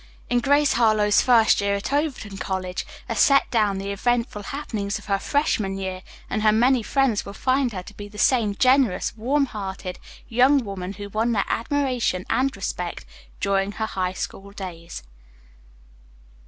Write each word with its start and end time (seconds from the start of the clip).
In 0.31 0.39
"Grace 0.39 0.73
Harlowe's 0.73 1.21
First 1.21 1.61
Year 1.61 1.75
at 1.75 1.93
Overton 1.93 2.39
College" 2.39 2.87
are 3.07 3.13
set 3.13 3.51
down 3.51 3.77
the 3.77 3.91
eventful 3.91 4.41
happenings 4.41 4.97
of 4.97 5.05
her 5.05 5.19
freshman 5.19 5.77
year, 5.77 6.01
and 6.27 6.41
her 6.41 6.51
many 6.51 6.81
friends 6.81 7.23
will 7.23 7.33
find 7.35 7.71
her 7.71 7.83
to 7.83 7.93
be 7.93 8.07
the 8.07 8.17
same 8.17 8.55
generous, 8.55 9.15
warm 9.15 9.45
hearted 9.45 9.99
young 10.27 10.65
woman 10.65 10.93
who 10.93 11.07
won 11.09 11.33
their 11.33 11.45
admiration 11.47 12.25
and 12.31 12.55
respect 12.57 13.05
during 13.39 13.73
her 13.73 13.85
High 13.85 14.13
School 14.13 14.49
days. 14.49 15.03